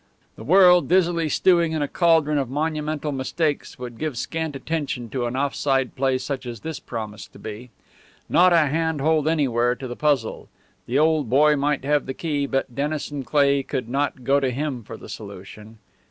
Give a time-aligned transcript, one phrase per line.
[0.35, 5.27] The world, dizzily stewing in a caldron of monumental mistakes, would give scant attention to
[5.27, 7.69] an off side play such as this promised to be.
[8.27, 10.49] Not a handhold anywhere to the puzzle.
[10.87, 14.81] The old boy might have the key, but Dennison Cleigh could not go to him
[14.83, 15.77] for the solution.